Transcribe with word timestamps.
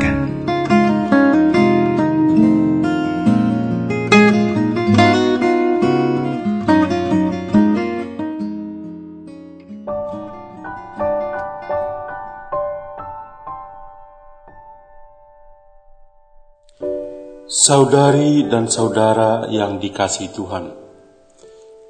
Saudari 17.60 18.48
dan 18.48 18.72
saudara 18.72 19.44
yang 19.52 19.84
dikasih 19.84 20.32
Tuhan, 20.32 20.72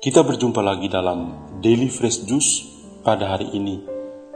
kita 0.02 0.26
berjumpa 0.26 0.66
lagi 0.66 0.90
dalam 0.90 1.46
Daily 1.62 1.94
Fresh 1.94 2.26
Juice 2.26 2.66
pada 3.06 3.38
hari 3.38 3.54
ini, 3.54 3.78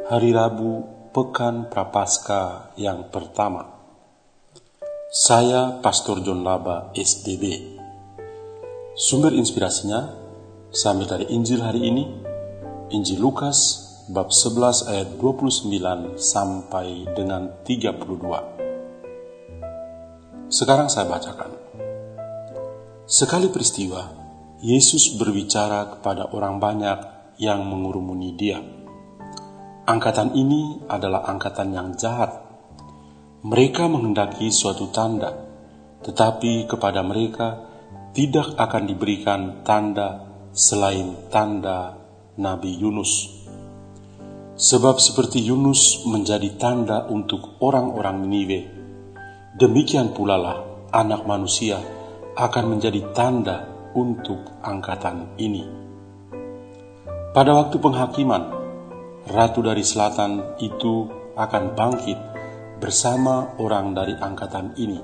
hari 0.05 0.29
Rabu, 0.29 0.85
Pekan 1.09 1.73
Prapaskah 1.73 2.77
yang 2.77 3.09
pertama. 3.09 3.65
Saya 5.09 5.81
Pastor 5.81 6.21
John 6.21 6.45
Laba, 6.45 6.93
SDB. 6.93 7.81
Sumber 8.93 9.33
inspirasinya, 9.33 10.13
sambil 10.69 11.17
dari 11.17 11.33
Injil 11.33 11.65
hari 11.65 11.81
ini, 11.81 12.13
Injil 12.93 13.17
Lukas, 13.17 13.81
bab 14.05 14.29
11 14.29 14.85
ayat 14.85 15.17
29 15.17 16.13
sampai 16.13 17.09
dengan 17.17 17.57
32. 17.65 18.52
Sekarang 20.53 20.85
saya 20.85 21.09
bacakan. 21.09 21.49
Sekali 23.09 23.49
peristiwa, 23.49 24.05
Yesus 24.61 25.17
berbicara 25.17 25.97
kepada 25.97 26.29
orang 26.29 26.61
banyak 26.61 26.99
yang 27.41 27.65
mengurumuni 27.65 28.37
dia. 28.37 28.61
Angkatan 29.89 30.37
ini 30.37 30.77
adalah 30.85 31.25
angkatan 31.25 31.73
yang 31.73 31.97
jahat. 31.97 32.37
Mereka 33.41 33.89
menghendaki 33.89 34.53
suatu 34.53 34.93
tanda, 34.93 35.33
tetapi 36.05 36.69
kepada 36.69 37.01
mereka 37.01 37.65
tidak 38.13 38.53
akan 38.53 38.83
diberikan 38.85 39.65
tanda 39.65 40.21
selain 40.53 41.33
tanda 41.33 41.97
Nabi 42.37 42.77
Yunus. 42.77 43.41
Sebab 44.53 45.01
seperti 45.01 45.49
Yunus 45.49 46.05
menjadi 46.05 46.53
tanda 46.61 47.09
untuk 47.09 47.57
orang-orang 47.57 48.21
Niniwe, 48.21 48.82
Demikian 49.53 50.17
pula 50.17 50.33
lah 50.33 50.57
anak 50.89 51.29
manusia 51.29 51.77
akan 52.33 52.73
menjadi 52.73 53.13
tanda 53.13 53.69
untuk 53.93 54.41
angkatan 54.65 55.37
ini. 55.37 55.61
Pada 57.37 57.53
waktu 57.53 57.77
penghakiman, 57.77 58.49
ratu 59.29 59.61
dari 59.61 59.85
selatan 59.85 60.57
itu 60.57 61.05
akan 61.37 61.77
bangkit 61.77 62.17
bersama 62.81 63.53
orang 63.61 63.93
dari 63.93 64.17
angkatan 64.17 64.73
ini, 64.73 64.97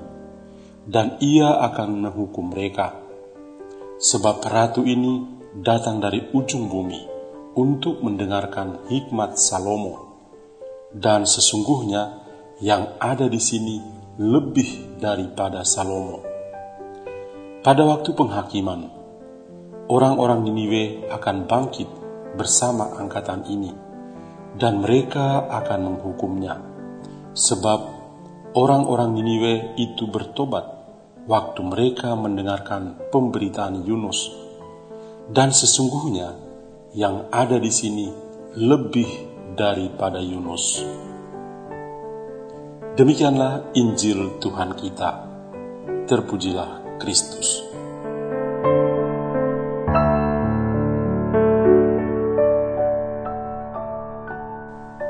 dan 0.82 1.14
ia 1.22 1.54
akan 1.70 2.10
menghukum 2.10 2.50
mereka. 2.50 2.98
Sebab 4.02 4.42
ratu 4.50 4.82
ini 4.82 5.46
datang 5.62 6.02
dari 6.02 6.26
ujung 6.34 6.66
bumi 6.66 7.06
untuk 7.54 8.02
mendengarkan 8.02 8.82
hikmat 8.90 9.38
Salomo, 9.38 10.10
dan 10.90 11.22
sesungguhnya 11.22 12.18
yang 12.58 12.98
ada 12.98 13.30
di 13.30 13.38
sini 13.38 13.99
lebih 14.20 15.00
daripada 15.00 15.64
Salomo. 15.64 16.20
Pada 17.64 17.88
waktu 17.88 18.12
penghakiman, 18.12 18.92
orang-orang 19.88 20.44
Niniwe 20.44 21.08
akan 21.08 21.48
bangkit 21.48 21.88
bersama 22.36 23.00
angkatan 23.00 23.48
ini, 23.48 23.72
dan 24.60 24.84
mereka 24.84 25.48
akan 25.48 25.80
menghukumnya, 25.88 26.60
sebab 27.32 27.80
orang-orang 28.52 29.16
Niniwe 29.16 29.80
itu 29.80 30.04
bertobat 30.04 30.68
waktu 31.24 31.64
mereka 31.64 32.12
mendengarkan 32.12 33.00
pemberitaan 33.08 33.88
Yunus, 33.88 34.28
dan 35.32 35.48
sesungguhnya 35.48 36.36
yang 36.92 37.24
ada 37.32 37.56
di 37.56 37.72
sini 37.72 38.12
lebih 38.52 39.08
daripada 39.56 40.20
Yunus. 40.20 40.84
Demikianlah 43.00 43.72
Injil 43.80 44.36
Tuhan 44.44 44.76
kita. 44.76 45.24
Terpujilah 46.04 47.00
Kristus. 47.00 47.64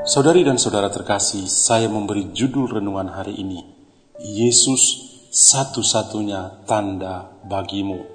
Saudari 0.07 0.47
dan 0.47 0.55
saudara 0.55 0.87
terkasih, 0.87 1.51
saya 1.51 1.91
memberi 1.91 2.31
judul 2.31 2.79
renungan 2.79 3.11
hari 3.11 3.35
ini, 3.43 3.59
Yesus 4.23 5.11
satu-satunya 5.27 6.63
tanda 6.63 7.43
bagimu. 7.43 8.07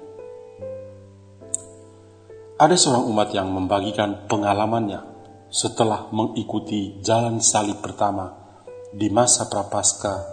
Ada 2.57 2.73
seorang 2.73 3.05
umat 3.13 3.29
yang 3.29 3.53
membagikan 3.53 4.25
pengalamannya 4.25 5.05
setelah 5.53 6.09
mengikuti 6.09 6.97
jalan 7.05 7.37
salib 7.45 7.77
pertama 7.77 8.46
di 8.95 9.11
masa 9.11 9.51
prapaskah, 9.51 10.23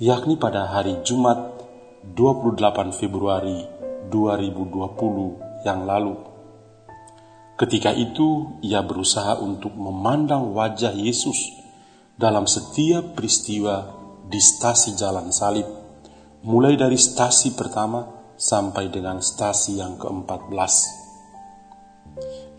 yakni 0.00 0.40
pada 0.40 0.64
hari 0.72 1.04
Jumat 1.04 1.36
28 2.16 2.96
Februari 2.96 3.60
2020 4.08 5.68
yang 5.68 5.84
lalu. 5.84 6.16
Ketika 7.60 7.92
itu, 7.92 8.56
ia 8.64 8.80
berusaha 8.80 9.36
untuk 9.36 9.76
memandang 9.76 10.56
wajah 10.56 10.96
Yesus 10.96 11.36
dalam 12.16 12.48
setiap 12.48 13.12
peristiwa 13.12 13.92
di 14.24 14.40
stasi 14.40 14.96
Jalan 14.96 15.28
Salib, 15.28 15.68
mulai 16.48 16.80
dari 16.80 16.96
stasi 16.96 17.52
pertama 17.52 18.32
sampai 18.40 18.88
dengan 18.88 19.20
stasi 19.20 19.76
yang 19.76 20.00
ke-14. 20.00 20.72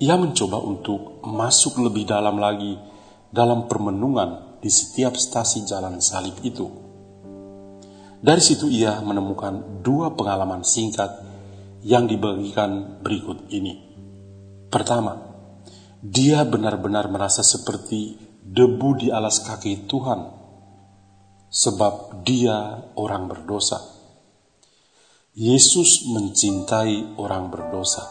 Ia 0.06 0.18
mencoba 0.22 0.62
untuk 0.62 1.26
masuk 1.26 1.82
lebih 1.82 2.06
dalam 2.06 2.38
lagi 2.38 2.78
dalam 3.34 3.66
permenungan 3.66 4.51
di 4.62 4.70
setiap 4.70 5.18
stasi 5.18 5.66
jalan 5.66 5.98
salib 5.98 6.38
itu. 6.46 6.70
Dari 8.22 8.38
situ 8.38 8.70
ia 8.70 9.02
menemukan 9.02 9.82
dua 9.82 10.14
pengalaman 10.14 10.62
singkat 10.62 11.10
yang 11.82 12.06
dibagikan 12.06 13.02
berikut 13.02 13.50
ini. 13.50 13.82
Pertama, 14.70 15.18
dia 16.02 16.46
benar-benar 16.46 17.10
merasa 17.10 17.42
seperti 17.42 18.18
debu 18.46 19.02
di 19.02 19.08
alas 19.10 19.42
kaki 19.42 19.90
Tuhan, 19.90 20.22
sebab 21.50 22.22
dia 22.22 22.86
orang 22.94 23.26
berdosa. 23.26 23.82
Yesus 25.34 26.06
mencintai 26.06 27.18
orang 27.18 27.50
berdosa, 27.50 28.06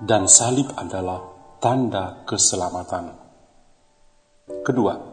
dan 0.00 0.24
salib 0.24 0.72
adalah 0.76 1.20
tanda 1.60 2.24
keselamatan. 2.24 3.12
Kedua, 4.64 5.07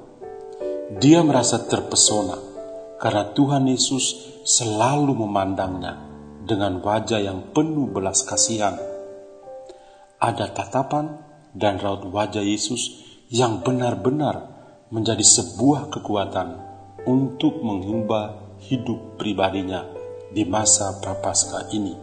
dia 0.85 1.25
merasa 1.25 1.65
terpesona 1.65 2.37
karena 3.01 3.33
Tuhan 3.33 3.65
Yesus 3.65 4.37
selalu 4.45 5.17
memandangnya 5.17 5.97
dengan 6.45 6.77
wajah 6.77 7.25
yang 7.25 7.49
penuh 7.57 7.89
belas 7.89 8.21
kasihan. 8.21 8.77
Ada 10.21 10.53
tatapan 10.53 11.17
dan 11.57 11.81
raut 11.81 12.05
wajah 12.05 12.45
Yesus 12.45 13.01
yang 13.33 13.65
benar-benar 13.65 14.45
menjadi 14.93 15.25
sebuah 15.25 15.89
kekuatan 15.89 16.61
untuk 17.09 17.65
menghimba 17.65 18.37
hidup 18.69 19.17
pribadinya 19.17 19.89
di 20.29 20.45
masa 20.45 21.01
prapaskah 21.01 21.73
ini. 21.73 21.97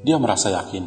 Dia 0.00 0.16
merasa 0.16 0.48
yakin 0.48 0.84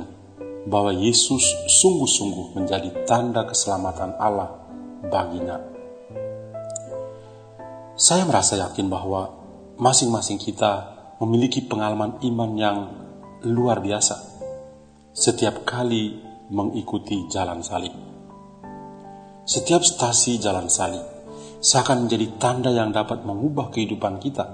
bahwa 0.66 0.90
Yesus 0.90 1.46
sungguh-sungguh 1.70 2.58
menjadi 2.58 3.06
tanda 3.06 3.46
keselamatan 3.46 4.18
Allah 4.18 4.58
baginya. 5.06 5.71
Saya 8.00 8.24
merasa 8.24 8.56
yakin 8.56 8.88
bahwa 8.88 9.36
masing-masing 9.76 10.40
kita 10.40 10.96
memiliki 11.20 11.60
pengalaman 11.66 12.18
iman 12.24 12.52
yang 12.56 12.78
luar 13.44 13.84
biasa 13.84 14.16
setiap 15.12 15.68
kali 15.68 16.16
mengikuti 16.48 17.28
jalan 17.28 17.60
salib. 17.60 17.92
Setiap 19.44 19.84
stasi 19.84 20.40
jalan 20.40 20.72
salib 20.72 21.04
seakan 21.60 22.08
menjadi 22.08 22.28
tanda 22.40 22.72
yang 22.72 22.96
dapat 22.96 23.28
mengubah 23.28 23.70
kehidupan 23.70 24.24
kita 24.24 24.48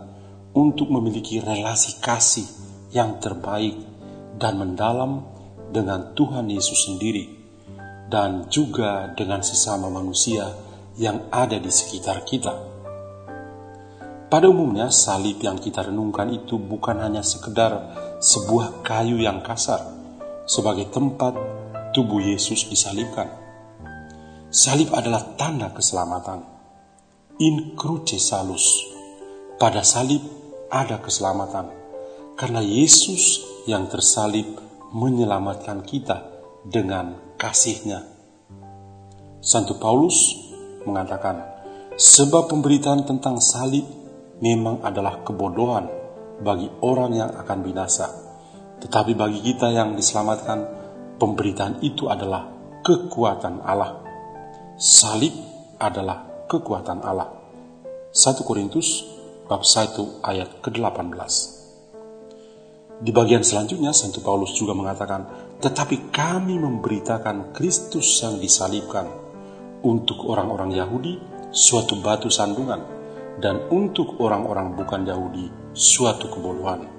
untuk 0.57 0.89
memiliki 0.89 1.37
relasi 1.37 2.01
kasih 2.01 2.47
yang 2.89 3.21
terbaik 3.21 3.77
dan 4.41 4.57
mendalam 4.57 5.23
dengan 5.69 6.17
Tuhan 6.17 6.49
Yesus 6.49 6.89
sendiri, 6.89 7.27
dan 8.07 8.47
juga 8.47 9.11
dengan 9.13 9.43
sesama 9.43 9.91
manusia 9.91 10.47
yang 10.97 11.27
ada 11.29 11.59
di 11.59 11.69
sekitar 11.69 12.23
kita. 12.23 12.76
Pada 14.27 14.51
umumnya, 14.51 14.91
salib 14.91 15.39
yang 15.39 15.55
kita 15.55 15.87
renungkan 15.87 16.27
itu 16.27 16.59
bukan 16.59 16.99
hanya 16.99 17.23
sekedar 17.23 17.95
sebuah 18.19 18.83
kayu 18.83 19.23
yang 19.23 19.39
kasar 19.39 19.79
sebagai 20.43 20.91
tempat 20.91 21.31
tubuh 21.95 22.19
Yesus 22.19 22.67
disalibkan. 22.67 23.31
Salib 24.51 24.91
adalah 24.91 25.23
tanda 25.39 25.71
keselamatan. 25.71 26.43
In 27.39 27.79
cruce 27.79 28.19
salus. 28.19 28.83
Pada 29.55 29.87
salib 29.87 30.19
ada 30.67 30.99
keselamatan. 30.99 31.71
Karena 32.35 32.59
Yesus 32.59 33.47
yang 33.63 33.87
tersalib 33.87 34.59
menyelamatkan 34.91 35.87
kita 35.87 36.27
dengan 36.67 37.15
kasihnya. 37.39 38.03
Santo 39.39 39.79
Paulus 39.79 40.35
mengatakan, 40.83 41.39
sebab 41.95 42.51
pemberitaan 42.51 43.07
tentang 43.07 43.39
salib 43.39 43.87
memang 44.41 44.85
adalah 44.85 45.25
kebodohan 45.25 45.89
bagi 46.41 46.69
orang 46.85 47.11
yang 47.17 47.31
akan 47.33 47.59
binasa. 47.65 48.07
Tetapi 48.77 49.17
bagi 49.17 49.41
kita 49.41 49.73
yang 49.73 49.97
diselamatkan, 49.97 50.59
pemberitaan 51.17 51.81
itu 51.81 52.05
adalah 52.09 52.45
kekuatan 52.85 53.65
Allah. 53.65 54.05
Salib 54.77 55.33
adalah 55.81 56.45
kekuatan 56.45 57.01
Allah. 57.01 57.33
1 58.13 58.45
Korintus 58.45 59.05
bab 59.49 59.65
1 59.65 60.21
ayat 60.21 60.61
ke-18. 60.61 61.57
Di 62.97 63.13
bagian 63.13 63.45
selanjutnya, 63.45 63.93
Santo 63.93 64.25
Paulus 64.25 64.57
juga 64.57 64.73
mengatakan, 64.73 65.53
Tetapi 65.61 66.09
kami 66.09 66.57
memberitakan 66.57 67.53
Kristus 67.53 68.25
yang 68.25 68.41
disalibkan 68.41 69.05
untuk 69.85 70.25
orang-orang 70.25 70.73
Yahudi 70.73 71.21
suatu 71.53 72.01
batu 72.01 72.33
sandungan, 72.33 72.96
dan 73.37 73.69
untuk 73.69 74.17
orang-orang 74.17 74.73
bukan 74.73 75.05
Yahudi 75.05 75.49
suatu 75.73 76.29
kebodohan. 76.33 76.89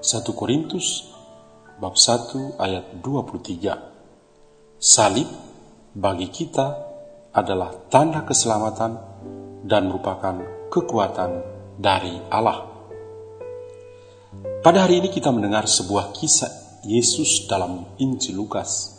1 0.00 0.22
Korintus 0.32 1.10
bab 1.82 1.98
1 1.98 2.56
ayat 2.56 3.02
23. 3.02 4.80
Salib 4.80 5.28
bagi 5.92 6.30
kita 6.30 6.66
adalah 7.34 7.74
tanda 7.90 8.22
keselamatan 8.24 8.96
dan 9.66 9.90
merupakan 9.90 10.40
kekuatan 10.70 11.30
dari 11.76 12.16
Allah. 12.32 12.70
Pada 14.60 14.86
hari 14.86 15.02
ini 15.02 15.08
kita 15.10 15.34
mendengar 15.34 15.66
sebuah 15.66 16.14
kisah 16.14 16.80
Yesus 16.86 17.44
dalam 17.44 17.96
Injil 18.00 18.40
Lukas. 18.40 18.96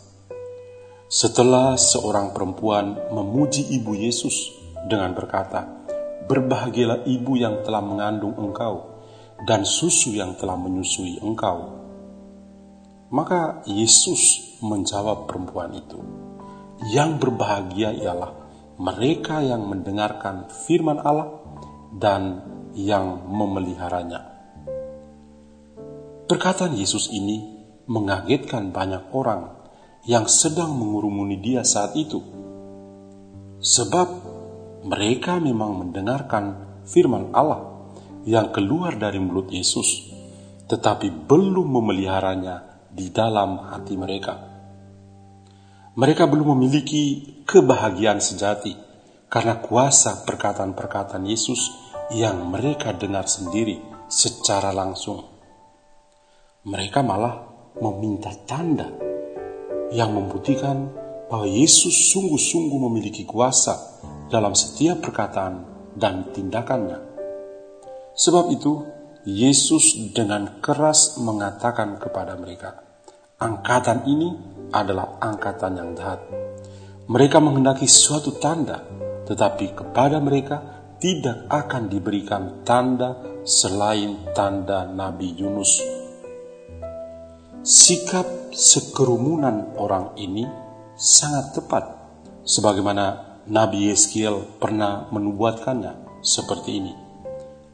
Setelah 1.12 1.76
seorang 1.76 2.30
perempuan 2.30 3.10
memuji 3.10 3.74
ibu 3.74 3.92
Yesus 3.92 4.54
dengan 4.86 5.12
berkata, 5.12 5.81
"Berbahagialah 6.28 7.06
ibu 7.08 7.32
yang 7.38 7.64
telah 7.66 7.82
mengandung 7.82 8.34
engkau 8.38 9.02
dan 9.46 9.66
susu 9.66 10.14
yang 10.14 10.38
telah 10.38 10.58
menyusui 10.58 11.18
engkau." 11.22 11.82
Maka 13.12 13.60
Yesus 13.68 14.56
menjawab 14.64 15.28
perempuan 15.28 15.76
itu, 15.76 16.00
"Yang 16.90 17.10
berbahagia 17.20 17.92
ialah 17.92 18.42
mereka 18.80 19.44
yang 19.44 19.68
mendengarkan 19.68 20.48
firman 20.48 20.98
Allah 21.04 21.28
dan 21.92 22.40
yang 22.72 23.28
memeliharanya. 23.28 24.32
Perkataan 26.24 26.72
Yesus 26.72 27.12
ini 27.12 27.62
mengagetkan 27.84 28.72
banyak 28.72 29.12
orang 29.12 29.52
yang 30.08 30.24
sedang 30.26 30.72
mengurumuni 30.74 31.36
dia 31.38 31.62
saat 31.62 31.92
itu. 31.94 32.18
Sebab 33.60 34.31
mereka 34.82 35.38
memang 35.38 35.78
mendengarkan 35.78 36.58
firman 36.82 37.30
Allah 37.30 37.86
yang 38.26 38.50
keluar 38.50 38.98
dari 38.98 39.22
mulut 39.22 39.50
Yesus, 39.50 40.10
tetapi 40.66 41.30
belum 41.30 41.70
memeliharanya 41.70 42.86
di 42.90 43.10
dalam 43.14 43.62
hati 43.70 43.94
mereka. 43.94 44.34
Mereka 45.94 46.26
belum 46.26 46.58
memiliki 46.58 47.22
kebahagiaan 47.46 48.18
sejati 48.18 48.74
karena 49.30 49.62
kuasa 49.62 50.26
perkataan-perkataan 50.26 51.24
Yesus 51.30 51.70
yang 52.10 52.50
mereka 52.50 52.90
dengar 52.90 53.30
sendiri 53.30 53.78
secara 54.10 54.74
langsung. 54.74 55.30
Mereka 56.66 57.06
malah 57.06 57.48
meminta 57.78 58.34
tanda 58.44 58.90
yang 59.94 60.10
membuktikan 60.16 60.90
bahwa 61.30 61.48
Yesus 61.48 62.12
sungguh-sungguh 62.12 62.80
memiliki 62.88 63.24
kuasa 63.24 63.92
dalam 64.32 64.56
setiap 64.56 65.04
perkataan 65.04 65.68
dan 65.92 66.32
tindakannya. 66.32 66.96
Sebab 68.16 68.48
itu, 68.48 68.80
Yesus 69.28 70.10
dengan 70.16 70.64
keras 70.64 71.20
mengatakan 71.20 72.00
kepada 72.00 72.34
mereka, 72.40 72.80
"Angkatan 73.38 74.08
ini 74.08 74.32
adalah 74.72 75.20
angkatan 75.20 75.76
yang 75.76 75.90
jahat. 75.92 76.24
Mereka 77.06 77.38
menghendaki 77.44 77.84
suatu 77.84 78.40
tanda, 78.40 78.80
tetapi 79.28 79.76
kepada 79.76 80.16
mereka 80.18 80.82
tidak 80.96 81.50
akan 81.52 81.92
diberikan 81.92 82.64
tanda 82.64 83.20
selain 83.44 84.32
tanda 84.32 84.88
Nabi 84.88 85.34
Yunus. 85.34 85.82
Sikap 87.62 88.54
sekerumunan 88.54 89.76
orang 89.78 90.14
ini 90.18 90.46
sangat 90.98 91.58
tepat, 91.58 91.84
sebagaimana 92.46 93.31
Nabi 93.42 93.90
Yeskiel 93.90 94.62
pernah 94.62 95.10
menubuatkannya 95.10 96.22
seperti 96.22 96.78
ini. 96.78 96.94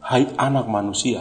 Hai 0.01 0.25
anak 0.41 0.65
manusia, 0.65 1.21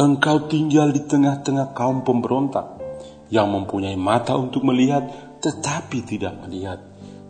engkau 0.00 0.48
tinggal 0.48 0.88
di 0.88 1.04
tengah-tengah 1.04 1.76
kaum 1.76 2.00
pemberontak 2.00 2.80
yang 3.28 3.52
mempunyai 3.52 3.92
mata 4.00 4.40
untuk 4.40 4.64
melihat 4.64 5.04
tetapi 5.44 6.00
tidak 6.00 6.32
melihat 6.40 6.80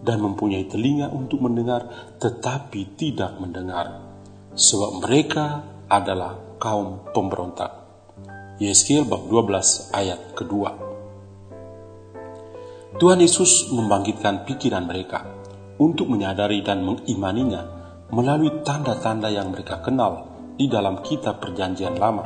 dan 0.07 0.23
mempunyai 0.23 0.71
telinga 0.71 1.11
untuk 1.11 1.43
mendengar 1.43 1.91
tetapi 2.23 2.95
tidak 2.95 3.35
mendengar 3.43 3.99
sebab 4.55 5.03
mereka 5.03 5.67
adalah 5.91 6.39
kaum 6.63 7.03
pemberontak. 7.11 7.83
Yeskiel 8.63 9.03
bab 9.03 9.27
12 9.27 9.91
ayat 9.91 10.39
kedua. 10.39 10.71
Tuhan 12.95 13.19
Yesus 13.19 13.75
membangkitkan 13.75 14.47
pikiran 14.47 14.87
mereka 14.87 15.34
untuk 15.81 16.11
menyadari 16.11 16.63
dan 16.63 16.83
mengimaninya 16.87 17.63
melalui 18.15 18.63
tanda-tanda 18.63 19.33
yang 19.33 19.51
mereka 19.51 19.83
kenal 19.83 20.29
di 20.55 20.71
dalam 20.71 21.03
kitab 21.03 21.43
perjanjian 21.43 21.99
lama. 21.99 22.25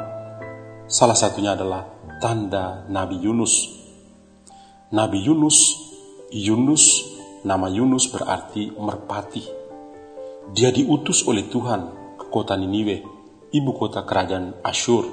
Salah 0.88 1.16
satunya 1.16 1.56
adalah 1.56 1.84
tanda 2.20 2.84
Nabi 2.88 3.20
Yunus. 3.20 3.54
Nabi 4.92 5.20
Yunus, 5.20 5.58
Yunus, 6.32 6.84
nama 7.44 7.68
Yunus 7.68 8.08
berarti 8.08 8.72
merpati. 8.76 9.44
Dia 10.52 10.72
diutus 10.72 11.28
oleh 11.28 11.44
Tuhan 11.44 11.98
kota 12.28 12.56
Niniwe, 12.56 13.04
ibu 13.52 13.70
kota 13.72 14.04
kerajaan 14.04 14.60
Asyur. 14.60 15.08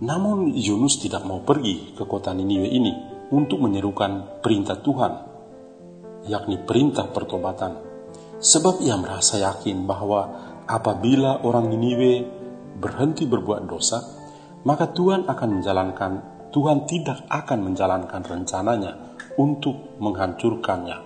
Namun 0.00 0.54
Yunus 0.54 1.02
tidak 1.02 1.26
mau 1.26 1.42
pergi 1.42 1.92
ke 1.98 2.06
kota 2.06 2.30
Niniwe 2.30 2.70
ini 2.70 2.92
untuk 3.34 3.62
menyerukan 3.62 4.42
perintah 4.42 4.78
Tuhan, 4.78 5.12
yakni 6.26 6.60
perintah 6.60 7.08
pertobatan, 7.08 7.80
sebab 8.40 8.80
ia 8.84 8.96
merasa 8.96 9.40
yakin 9.40 9.84
bahwa 9.84 10.20
apabila 10.68 11.44
orang 11.44 11.68
Niniwe 11.72 12.24
berhenti 12.80 13.28
berbuat 13.28 13.68
dosa, 13.68 14.00
maka 14.64 14.88
Tuhan 14.92 15.28
akan 15.28 15.48
menjalankan 15.60 16.12
Tuhan 16.50 16.82
tidak 16.90 17.30
akan 17.30 17.58
menjalankan 17.70 18.22
rencananya 18.26 19.14
untuk 19.38 20.02
menghancurkannya. 20.02 20.98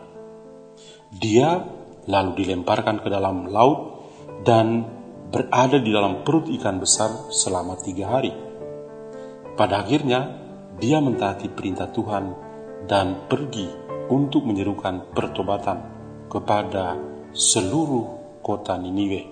Dia 1.12 1.60
lalu 2.08 2.30
dilemparkan 2.40 3.04
ke 3.04 3.08
dalam 3.12 3.52
laut 3.52 4.08
dan 4.40 4.88
berada 5.28 5.76
di 5.76 5.92
dalam 5.92 6.24
perut 6.24 6.48
ikan 6.48 6.80
besar 6.80 7.28
selama 7.28 7.76
tiga 7.76 8.16
hari. 8.16 8.32
Pada 9.54 9.84
akhirnya, 9.84 10.32
dia 10.80 10.98
mentaati 10.98 11.52
perintah 11.52 11.92
Tuhan 11.92 12.24
dan 12.88 13.28
pergi 13.30 13.83
untuk 14.12 14.44
menyerukan 14.44 15.14
pertobatan 15.16 15.80
kepada 16.28 16.98
seluruh 17.32 18.38
kota 18.44 18.76
Niniwe. 18.76 19.22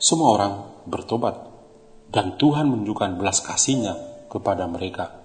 Semua 0.00 0.38
orang 0.38 0.54
bertobat 0.88 1.36
dan 2.08 2.40
Tuhan 2.40 2.72
menunjukkan 2.72 3.20
belas 3.20 3.44
kasihnya 3.44 3.94
kepada 4.32 4.64
mereka. 4.64 5.20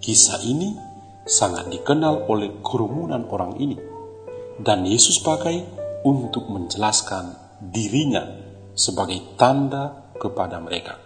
Kisah 0.00 0.40
ini 0.46 0.72
sangat 1.24 1.68
dikenal 1.72 2.28
oleh 2.28 2.60
kerumunan 2.64 3.28
orang 3.28 3.56
ini 3.60 3.76
dan 4.60 4.84
Yesus 4.84 5.20
pakai 5.20 5.64
untuk 6.04 6.48
menjelaskan 6.48 7.36
dirinya 7.60 8.22
sebagai 8.76 9.36
tanda 9.36 10.12
kepada 10.16 10.60
mereka. 10.60 11.00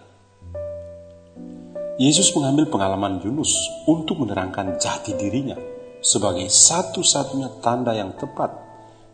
Yesus 1.98 2.30
mengambil 2.38 2.70
pengalaman 2.70 3.18
Yunus 3.18 3.50
untuk 3.90 4.22
menerangkan 4.22 4.78
jati 4.78 5.18
dirinya 5.18 5.77
sebagai 5.98 6.46
satu-satunya 6.46 7.62
tanda 7.62 7.94
yang 7.94 8.14
tepat 8.14 8.68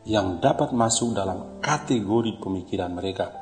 yang 0.04 0.36
dapat 0.40 0.76
masuk 0.76 1.16
dalam 1.16 1.60
kategori 1.64 2.36
pemikiran 2.36 2.92
mereka. 2.92 3.32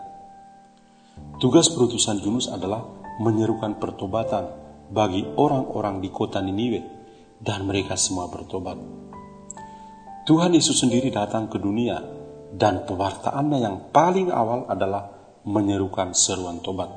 Tugas 1.43 1.67
perutusan 1.69 2.23
Yunus 2.23 2.47
adalah 2.47 2.87
menyerukan 3.19 3.83
pertobatan 3.83 4.47
bagi 4.89 5.27
orang-orang 5.37 5.99
di 5.99 6.09
kota 6.15 6.39
Niniwe 6.39 6.81
dan 7.43 7.67
mereka 7.67 7.99
semua 7.99 8.31
bertobat. 8.31 8.79
Tuhan 10.23 10.55
Yesus 10.55 10.79
sendiri 10.79 11.11
datang 11.11 11.51
ke 11.51 11.59
dunia 11.59 11.99
dan 12.55 12.87
pewartaannya 12.87 13.59
yang 13.59 13.77
paling 13.91 14.31
awal 14.31 14.71
adalah 14.71 15.11
menyerukan 15.43 16.15
seruan 16.15 16.63
tobat. 16.63 16.95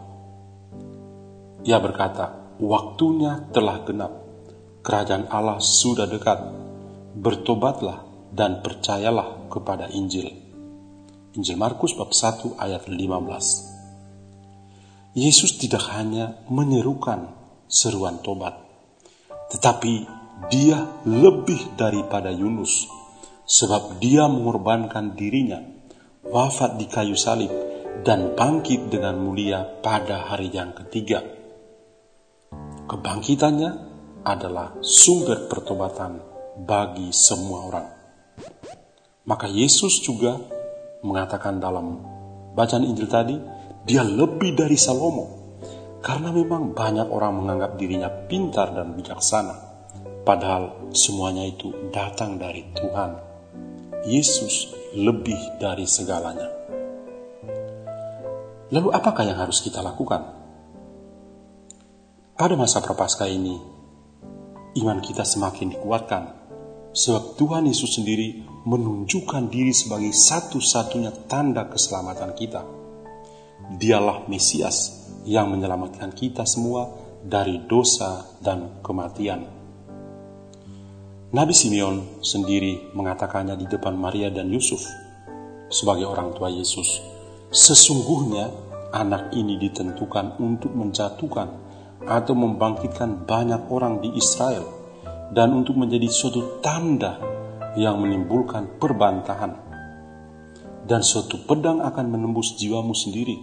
Ia 1.65 1.81
berkata, 1.81 2.53
waktunya 2.61 3.49
telah 3.49 3.81
genap, 3.81 4.13
kerajaan 4.85 5.25
Allah 5.33 5.57
sudah 5.57 6.05
dekat, 6.05 6.37
bertobatlah 7.17 8.05
dan 8.29 8.61
percayalah 8.61 9.49
kepada 9.49 9.89
Injil. 9.89 10.29
Injil 11.33 11.57
Markus 11.57 11.97
bab 11.97 12.13
1 12.13 12.61
ayat 12.61 12.85
15. 12.85 15.17
Yesus 15.17 15.57
tidak 15.57 15.89
hanya 15.97 16.37
menyerukan 16.53 17.33
seruan 17.65 18.21
tobat, 18.21 18.53
tetapi 19.49 20.05
dia 20.53 20.85
lebih 21.09 21.73
daripada 21.73 22.29
Yunus, 22.29 22.85
sebab 23.49 23.97
dia 23.97 24.29
mengorbankan 24.29 25.17
dirinya, 25.17 25.65
wafat 26.29 26.77
di 26.77 26.85
kayu 26.85 27.17
salib, 27.17 27.49
dan 28.05 28.37
bangkit 28.37 28.93
dengan 28.93 29.17
mulia 29.17 29.65
pada 29.81 30.29
hari 30.29 30.53
yang 30.53 30.75
ketiga 30.75 31.23
Kebangkitannya 32.85 33.84
adalah 34.25 34.73
sumber 34.81 35.45
pertobatan 35.45 36.17
bagi 36.57 37.13
semua 37.13 37.59
orang. 37.69 37.87
Maka 39.29 39.45
Yesus 39.45 40.01
juga 40.01 40.41
mengatakan 41.05 41.61
dalam 41.61 42.01
bacaan 42.57 42.85
Injil 42.85 43.05
tadi, 43.05 43.37
dia 43.85 44.01
lebih 44.01 44.57
dari 44.57 44.73
Salomo. 44.73 45.45
Karena 46.01 46.29
memang 46.33 46.73
banyak 46.73 47.09
orang 47.09 47.33
menganggap 47.41 47.77
dirinya 47.77 48.09
pintar 48.29 48.73
dan 48.73 48.93
bijaksana. 48.93 49.55
Padahal 50.25 50.93
semuanya 50.93 51.45
itu 51.45 51.69
datang 51.93 52.41
dari 52.41 52.65
Tuhan. 52.73 53.11
Yesus 54.05 54.73
lebih 54.93 55.37
dari 55.57 55.85
segalanya. 55.89 56.49
Lalu 58.69 58.89
apakah 58.93 59.25
yang 59.25 59.37
harus 59.37 59.61
kita 59.61 59.81
lakukan? 59.81 60.21
Pada 62.37 62.53
masa 62.53 62.81
prapaskah 62.81 63.29
ini, 63.29 63.74
iman 64.75 64.99
kita 64.99 65.23
semakin 65.23 65.75
dikuatkan 65.75 66.23
sebab 66.95 67.35
Tuhan 67.35 67.67
Yesus 67.67 67.99
sendiri 67.99 68.43
menunjukkan 68.65 69.51
diri 69.51 69.75
sebagai 69.75 70.15
satu-satunya 70.15 71.27
tanda 71.27 71.67
keselamatan 71.67 72.31
kita. 72.33 72.63
Dialah 73.75 74.25
Mesias 74.31 75.07
yang 75.27 75.51
menyelamatkan 75.51 76.13
kita 76.15 76.47
semua 76.47 76.89
dari 77.25 77.61
dosa 77.65 78.25
dan 78.39 78.79
kematian. 78.85 79.43
Nabi 81.35 81.51
Simeon 81.51 82.23
sendiri 82.23 82.95
mengatakannya 82.95 83.59
di 83.59 83.67
depan 83.67 83.97
Maria 83.97 84.31
dan 84.31 84.47
Yusuf 84.47 84.85
sebagai 85.67 86.07
orang 86.07 86.31
tua 86.31 86.47
Yesus. 86.47 87.03
Sesungguhnya 87.51 88.53
anak 88.95 89.35
ini 89.35 89.59
ditentukan 89.59 90.39
untuk 90.39 90.71
menjatuhkan 90.71 91.64
atau 92.05 92.33
membangkitkan 92.37 93.25
banyak 93.25 93.69
orang 93.69 94.01
di 94.01 94.13
Israel 94.13 94.65
dan 95.33 95.51
untuk 95.57 95.77
menjadi 95.77 96.05
suatu 96.05 96.61
tanda 96.61 97.17
yang 97.75 97.97
menimbulkan 97.99 98.77
perbantahan 98.77 99.65
dan 100.85 101.01
suatu 101.01 101.41
pedang 101.49 101.81
akan 101.81 102.05
menembus 102.13 102.53
jiwamu 102.55 102.93
sendiri 102.93 103.35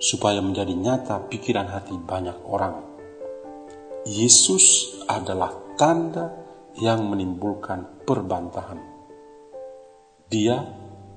supaya 0.00 0.40
menjadi 0.40 0.72
nyata 0.72 1.28
pikiran 1.28 1.68
hati 1.68 1.96
banyak 1.96 2.36
orang. 2.48 2.84
Yesus 4.08 4.96
adalah 5.08 5.52
tanda 5.76 6.32
yang 6.80 7.04
menimbulkan 7.04 8.04
perbantahan. 8.04 8.80
Dia 10.28 10.56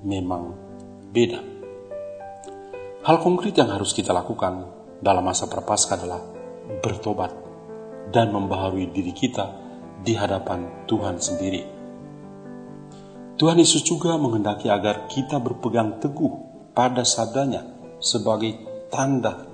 memang 0.04 0.56
beda. 1.12 1.40
Hal 3.00 3.16
konkret 3.24 3.56
yang 3.56 3.72
harus 3.72 3.96
kita 3.96 4.12
lakukan 4.12 4.68
dalam 5.00 5.24
masa 5.24 5.48
prapaskah 5.48 5.96
adalah 5.96 6.20
bertobat, 6.78 7.34
dan 8.14 8.30
membaharui 8.30 8.90
diri 8.94 9.10
kita 9.10 9.50
di 10.00 10.14
hadapan 10.14 10.86
Tuhan 10.86 11.18
sendiri. 11.18 11.62
Tuhan 13.40 13.56
Yesus 13.56 13.80
juga 13.82 14.20
menghendaki 14.20 14.68
agar 14.68 15.08
kita 15.08 15.40
berpegang 15.40 15.96
teguh 15.96 16.32
pada 16.76 17.02
sabdanya 17.08 17.64
sebagai 17.96 18.52
tanda. 18.92 19.48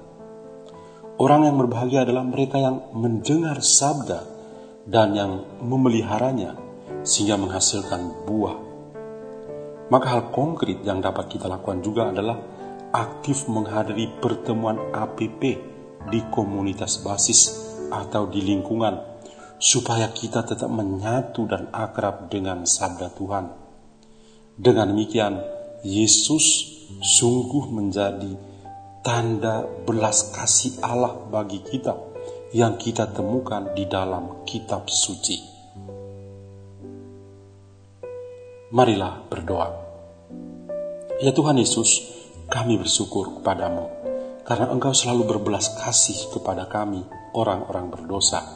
Orang 1.16 1.46
yang 1.46 1.56
berbahagia 1.56 2.02
adalah 2.04 2.26
mereka 2.26 2.60
yang 2.60 2.92
mendengar 2.92 3.62
sabda 3.62 4.26
dan 4.84 5.14
yang 5.14 5.32
memeliharanya 5.62 6.58
sehingga 7.06 7.38
menghasilkan 7.38 8.26
buah. 8.26 8.56
Maka 9.86 10.06
hal 10.18 10.22
konkret 10.34 10.82
yang 10.82 10.98
dapat 10.98 11.30
kita 11.30 11.46
lakukan 11.46 11.78
juga 11.78 12.10
adalah 12.10 12.42
aktif 12.90 13.46
menghadiri 13.46 14.18
pertemuan 14.18 14.82
APP 14.90 15.75
di 16.10 16.22
komunitas 16.30 17.02
basis 17.02 17.66
atau 17.90 18.26
di 18.30 18.42
lingkungan 18.42 19.16
supaya 19.56 20.12
kita 20.12 20.44
tetap 20.44 20.68
menyatu 20.68 21.48
dan 21.48 21.72
akrab 21.72 22.28
dengan 22.28 22.68
sabda 22.68 23.08
Tuhan. 23.16 23.44
Dengan 24.56 24.92
demikian, 24.92 25.40
Yesus 25.84 26.76
sungguh 27.00 27.68
menjadi 27.72 28.32
tanda 29.04 29.64
belas 29.84 30.32
kasih 30.32 30.80
Allah 30.80 31.14
bagi 31.28 31.60
kita 31.60 31.94
yang 32.52 32.80
kita 32.80 33.12
temukan 33.12 33.72
di 33.76 33.84
dalam 33.84 34.46
kitab 34.48 34.88
suci. 34.88 35.54
Marilah 38.72 39.24
berdoa. 39.30 39.68
Ya 41.22 41.32
Tuhan 41.32 41.56
Yesus, 41.56 42.12
kami 42.50 42.76
bersyukur 42.76 43.40
kepadamu 43.40 44.05
karena 44.46 44.70
engkau 44.70 44.94
selalu 44.94 45.26
berbelas 45.26 45.74
kasih 45.82 46.30
kepada 46.30 46.70
kami, 46.70 47.02
orang-orang 47.34 47.90
berdosa. 47.90 48.46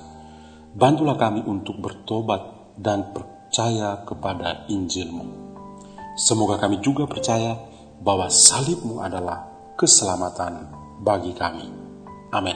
Bantulah 0.70 1.18
kami 1.18 1.42
untuk 1.42 1.82
bertobat 1.82 2.74
dan 2.78 3.10
percaya 3.10 4.06
kepada 4.06 4.70
Injilmu. 4.70 5.50
Semoga 6.14 6.62
kami 6.62 6.78
juga 6.78 7.10
percaya 7.10 7.58
bahwa 7.98 8.30
salibmu 8.30 9.02
adalah 9.02 9.50
keselamatan 9.74 10.70
bagi 11.02 11.34
kami. 11.34 11.66
Amin. 12.30 12.54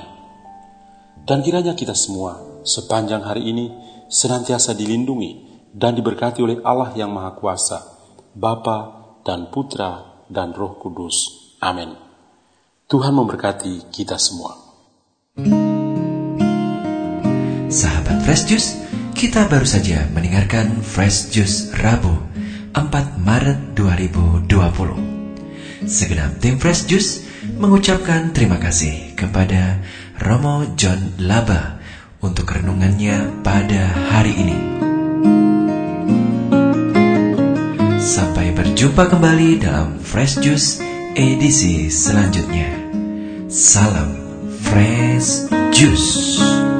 Dan 1.26 1.42
kiranya 1.42 1.74
kita 1.74 1.98
semua 1.98 2.62
sepanjang 2.62 3.26
hari 3.26 3.50
ini 3.50 3.66
senantiasa 4.06 4.78
dilindungi 4.78 5.50
dan 5.74 5.98
diberkati 5.98 6.38
oleh 6.38 6.62
Allah 6.62 6.94
yang 6.94 7.10
Maha 7.10 7.34
Kuasa, 7.34 7.82
Bapa 8.30 8.78
dan 9.26 9.50
Putra 9.50 10.22
dan 10.30 10.54
Roh 10.54 10.78
Kudus. 10.78 11.50
Amin. 11.58 12.03
Tuhan 12.84 13.16
memberkati 13.16 13.88
kita 13.88 14.20
semua. 14.20 14.60
Sahabat 17.72 18.20
Fresh 18.28 18.44
Juice, 18.44 18.76
kita 19.16 19.48
baru 19.48 19.64
saja 19.64 20.04
mendengarkan 20.12 20.84
Fresh 20.84 21.32
Juice 21.32 21.72
Rabu 21.80 22.12
4 22.76 23.24
Maret 23.24 23.72
2020. 23.72 25.88
Segenap 25.88 26.36
tim 26.44 26.60
Fresh 26.60 26.84
Juice 26.84 27.24
mengucapkan 27.56 28.36
terima 28.36 28.60
kasih 28.60 29.16
kepada 29.16 29.80
Romo 30.20 30.68
John 30.76 31.16
Laba 31.24 31.80
untuk 32.20 32.52
renungannya 32.52 33.40
pada 33.40 33.96
hari 34.12 34.36
ini. 34.36 34.58
Sampai 37.96 38.52
berjumpa 38.52 39.08
kembali 39.08 39.64
dalam 39.64 39.96
Fresh 40.04 40.36
Juice 40.44 40.93
edisi 41.14 41.90
selanjutnya. 41.90 42.75
Salam 43.47 44.18
Fresh 44.66 45.47
Juice. 45.71 46.74